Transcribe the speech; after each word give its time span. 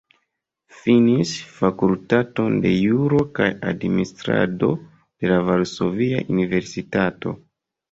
Finis 0.77 1.33
Fakultaton 1.57 2.55
de 2.63 2.71
Juro 2.77 3.21
kaj 3.41 3.51
Administrado 3.75 4.73
de 4.89 5.33
la 5.35 5.39
Varsovia 5.53 6.27
Universitato. 6.37 7.39